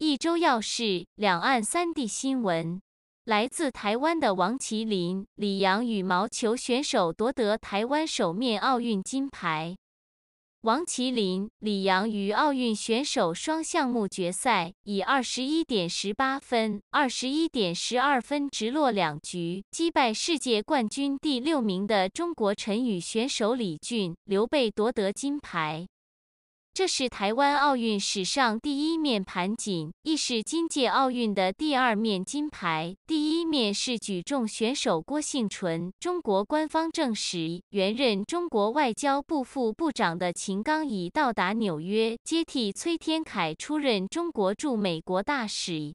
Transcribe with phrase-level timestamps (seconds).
[0.00, 2.80] 一周要事，两岸三地新闻。
[3.24, 9.76] 来自台湾的王麒麟、李洋羽毛球选手夺得台湾首面奥运金牌。
[10.60, 25.88] 王麒麟、李洋于奥运选手双项目决赛，以二十一点十八分、二十一点十二分直落两局，击败世界冠军第六名的中国陈雨选手李俊、刘备夺得金牌。
[26.74, 32.94] 这是台湾奥运史上第一面盘锦，亦是今届奥运的第二面金牌。
[33.04, 45.92] 第一面是举重选手郭幸淳，中国官方证实，原任中国外交部副部长的秦刚已到达纽约，接替崔天凯出任中国驻美国大使。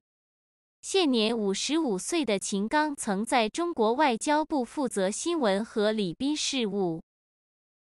[0.82, 7.02] 现年五十五岁的秦刚，曾在中国外交部负责新闻和礼宾事务。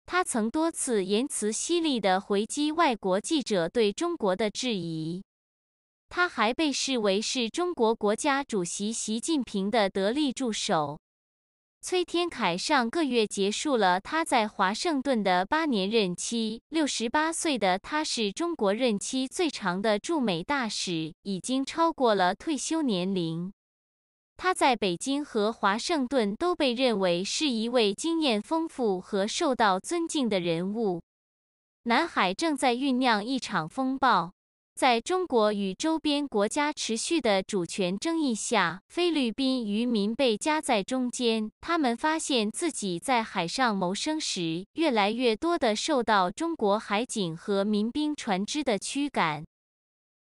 [0.05, 5.23] 他曾多次言辞犀利地回击外国记者对中国的质疑。
[6.09, 10.99] 他还被视为是中国国家主席习近平的得力助手。
[11.81, 16.61] 崔天凯上个月结束了他在华盛顿的八年任期。
[16.69, 23.51] 六十八岁的他是中国任期最长的驻美大使，已经超过了退休年龄。
[24.35, 31.01] 他在北京和华盛顿都被认为是一位经验丰富和受到尊敬的人物。
[31.83, 34.31] 南海正在酝酿一场风暴，
[34.75, 41.51] 在中国与周边国家持续的主权争议下，菲律宾渔民被夹在中间。
[41.61, 49.43] 他们发现自己在海上谋生时，越来越多的受到中国海警和民兵船只的驱赶。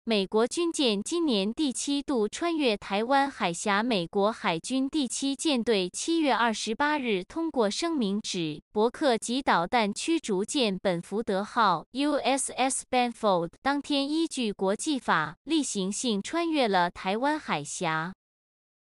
[0.10, 3.84] 美国军舰今年第七度穿越台湾海峡。
[3.84, 18.14] 美国海军第七舰队七月二十八日通过声明指，伯克级导弹驱逐舰本福德号 （USS Benfold） 当天依据国际法例行性穿越了台湾海峡。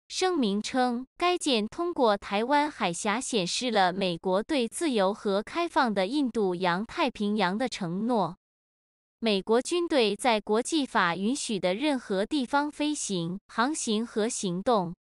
[0.07, 8.37] 声明称，该舰通过台湾海峡显示了美国对自由和开放的印度洋太平洋的承诺。
[9.21, 14.95] 美国军队在国际法允许的任何地方飞行、航行和行动。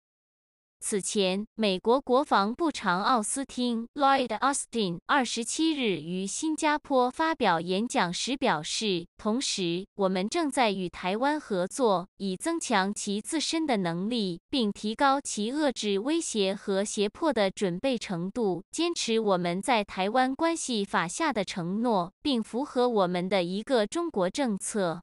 [0.81, 25.03] 此前，美国国防部长奥斯汀 （Lloyd Austin） 二十七日于新加坡发表演讲时表示，同时，我们正在与台湾合作，以增强其自身的能力，并提高其遏制威胁和胁迫的准备程度，坚持我们在台湾关系法下的承诺，并符合我们的一个中国政策。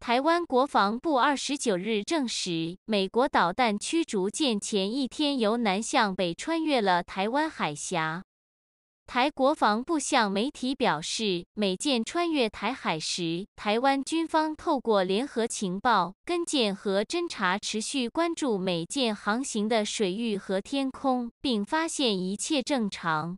[0.00, 8.24] 台湾国防部二十九日证实，美国导弹驱逐舰前一天由南向北穿越了台湾海峡。
[9.06, 23.36] 台国防部向媒体表示，美舰穿越台海时，台湾军方透过联合情报、跟舰和侦察，持续关注美舰航行的水域和天空，并发现一切正常。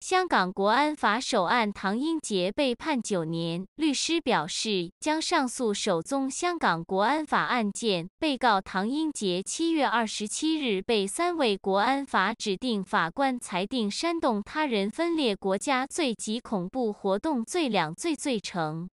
[0.00, 8.08] 香港国安法首案唐英杰被判九年，律师表示将上诉首宗香港国安法案件。
[8.18, 18.88] 被告唐英杰七月二十七日被三位国安法指定法官裁定煽动他人分裂国家罪及恐怖活动罪两罪罪成。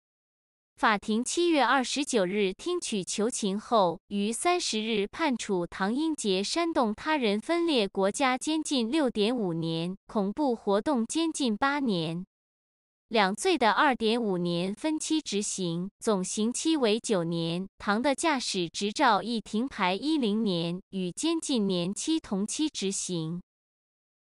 [0.76, 12.26] 法庭七月二十九日听取求情后，于三十日判处唐英杰煽动他人分裂国家监禁六点五年，恐怖活动监禁八年，
[13.08, 17.66] 两罪的二点五年分期执行，总刑期为九年。
[17.78, 23.42] 唐的驾驶执照亦停牌一零年，与监禁年期同期执行。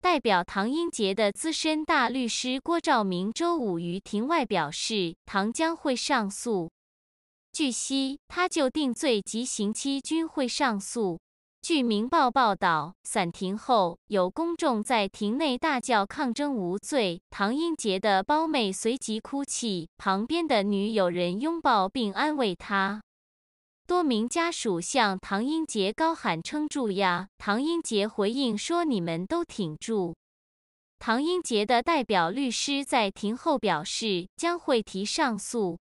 [0.02, 6.70] 代表唐英杰的资深大律师郭兆明周五于庭外表示，唐将会上诉。
[7.52, 11.20] 据悉，他就定罪及刑期均会上诉。
[11.60, 23.02] 据《明报》报道，散庭后有公众在庭内大叫抗争无罪，唐英杰的胞妹随即哭泣，旁边的女友人拥抱并安慰他。
[23.90, 27.26] 多名家属向唐英杰高喊撑住呀！
[27.38, 30.14] 唐英杰回应说：“你们都挺住。”
[31.00, 35.76] 唐英杰的代表律师在庭后表示，将会提上诉。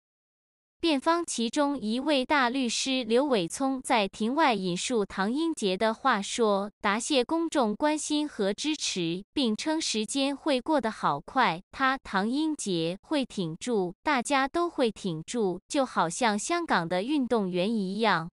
[0.80, 18.30] 辩方其中一位大律师刘伟聪在庭外引述唐英杰的话说：“答谢公众关心和支持，并称时间会过得好快，他唐英杰会挺住，大家都会挺住，就好像香港的运动员一样。”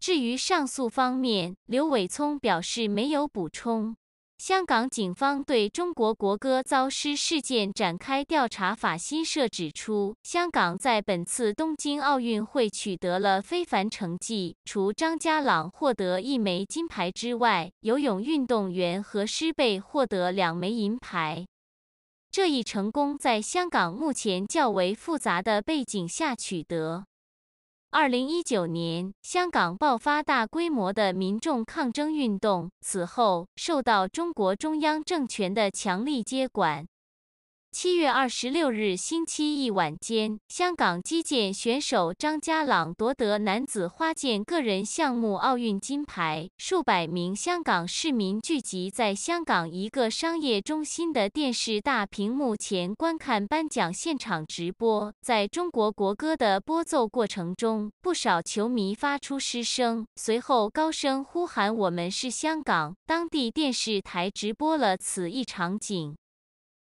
[0.00, 3.94] 至于上诉方面，刘伟聪表示没有补充。
[4.44, 8.74] 香港警方对中国国歌遭失事件展开调查。
[8.74, 21.46] 法新社指出，香港在本次东京奥运会取得了非凡成绩，除张家朗获得一枚金牌之外，游泳运动员何诗蓓获得两枚银牌。
[22.32, 27.04] 这一成功在香港目前较为复杂的背景下取得。
[27.94, 36.86] 二零一九年，香港爆发大规模的民众抗争运动，此后受到中国中央政权的强力接管。
[37.72, 46.50] 七月二十六日星期一晚间，香港击剑选手张家朗夺得男子花剑个人项目奥运金牌。
[46.58, 55.10] 数百名香港市民聚集在香港一个商业中心的电视大屏幕前观看颁奖现场直播。
[55.22, 62.94] 在中国国歌的播奏过程中，不少球迷发出失声，随后高声呼喊“我们是香港”。
[63.06, 66.14] 当地电视台直播了此一场景。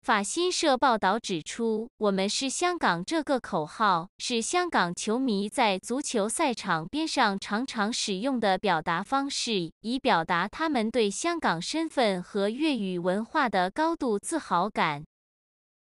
[0.05, 15.07] 法新社报道指出，“我们是香港”这个口号是香港球迷在足球赛场边上常常使用的表达方式，以表达他们对香港身份和粤语文化的高度自豪感。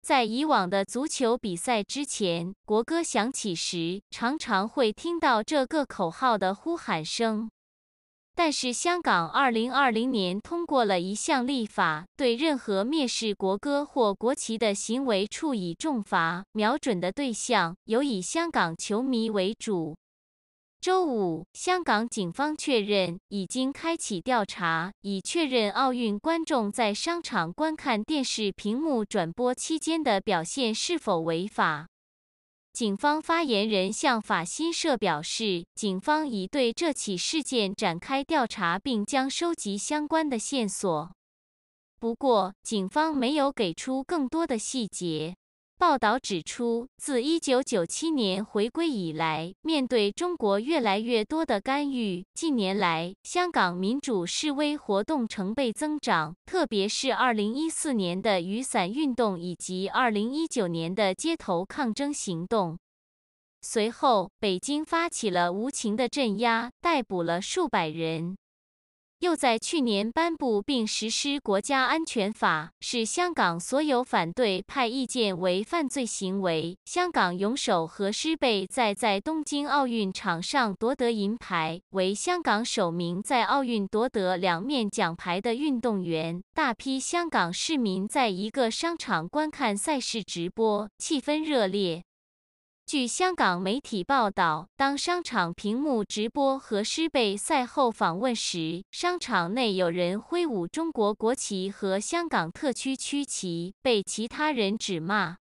[0.01, 7.51] 在以往的足球比赛之前，国歌响起时，常常会听到这个口号的呼喊声。
[8.39, 19.95] 但是，香港二零二零年通过了一项立法，对任何蔑视国歌或国旗的行为处以重罚，瞄准的对象有以香港球迷为主。
[20.79, 31.87] 周五，香港警方确认已经开启调查，以确认奥运观众在商场观看电视屏幕转播期间的表现是否违法。
[32.77, 41.11] 警方发言人向法新社表示，警方已对这起事件展开调查，并将收集相关的线索。
[41.99, 45.35] 不过，警方没有给出更多的细节。
[45.79, 62.79] 报道指出，自1997年回归以来，面对中国越来越多的干预，近年来香港民主示威活动成倍增长，特别是2014年的雨伞运动以及2019年的街头抗争行动。
[63.61, 68.35] 随后，北京发起了无情的镇压，逮捕了数百人。
[69.19, 76.77] 又在去年颁布并实施国家安全法，使香港所有反对派意见为犯罪行为。
[76.85, 86.41] 香港泳手何诗蓓在在东京奥运场上夺得银牌，为香港首名在奥运夺得两面奖牌的运动员。
[86.53, 92.03] 大批香港市民在一个商场观看赛事直播，气氛热烈。
[92.87, 105.35] 据香港媒体报道，当商场屏幕直播何诗蓓赛后访问时，商场内有人挥舞中国国旗和香港特区区旗，被其他人指骂。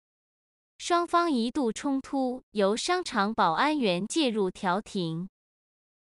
[0.80, 5.30] 双方一度冲突，由商场保安员介入调停。